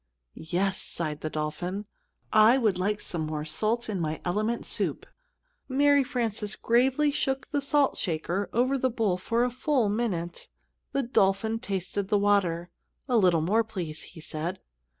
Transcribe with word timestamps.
"Yes," 0.33 0.81
sighed 0.81 1.21
the 1.21 1.29
dolphin, 1.29 1.85
"I 2.33 2.57
would 2.57 2.79
like 2.79 2.99
some 2.99 3.21
more 3.27 3.45
salt 3.45 3.87
in 3.87 3.99
my 3.99 4.19
element 4.25 4.65
soup." 4.65 5.05
Mary 5.69 6.03
Frances 6.03 6.55
gravely 6.55 7.11
shook 7.11 7.51
the 7.51 7.61
salt 7.61 7.97
shaker 7.97 8.49
over 8.51 8.79
the 8.79 8.89
bowl 8.89 9.17
for 9.17 9.43
a 9.43 9.51
full 9.51 9.89
minute. 9.89 10.49
The 10.91 11.03
dolphin 11.03 11.59
tasted 11.59 12.07
the 12.07 12.17
water. 12.17 12.71
"A 13.07 13.15
little 13.19 13.41
more, 13.41 13.63
please," 13.63 14.01
he 14.17 14.21
said. 14.21 14.59